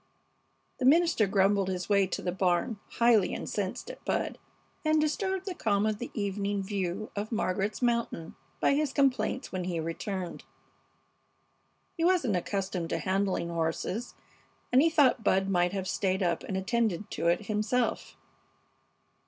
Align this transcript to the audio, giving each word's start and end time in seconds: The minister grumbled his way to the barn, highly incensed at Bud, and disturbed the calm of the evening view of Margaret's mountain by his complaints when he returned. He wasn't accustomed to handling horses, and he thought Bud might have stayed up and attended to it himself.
The 0.79 0.85
minister 0.85 1.27
grumbled 1.27 1.67
his 1.69 1.87
way 1.87 2.07
to 2.07 2.23
the 2.23 2.31
barn, 2.31 2.79
highly 2.93 3.35
incensed 3.35 3.87
at 3.91 4.03
Bud, 4.03 4.39
and 4.83 4.99
disturbed 4.99 5.45
the 5.45 5.53
calm 5.53 5.85
of 5.85 5.99
the 5.99 6.09
evening 6.15 6.63
view 6.63 7.11
of 7.15 7.31
Margaret's 7.31 7.83
mountain 7.83 8.35
by 8.59 8.73
his 8.73 8.93
complaints 8.93 9.51
when 9.51 9.65
he 9.65 9.79
returned. 9.79 10.43
He 11.95 12.03
wasn't 12.03 12.35
accustomed 12.35 12.89
to 12.89 12.97
handling 12.97 13.49
horses, 13.49 14.15
and 14.71 14.81
he 14.81 14.89
thought 14.89 15.23
Bud 15.23 15.47
might 15.47 15.71
have 15.71 15.87
stayed 15.87 16.23
up 16.23 16.41
and 16.45 16.57
attended 16.57 17.11
to 17.11 17.27
it 17.27 17.45
himself. 17.45 18.17